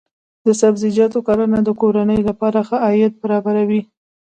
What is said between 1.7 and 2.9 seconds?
کورنۍ لپاره ښه